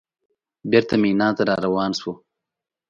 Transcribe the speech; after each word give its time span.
بېرته 0.71 0.95
مینا 1.01 1.29
ته 1.35 1.41
راروان 1.49 1.91
شوو. 1.99 2.13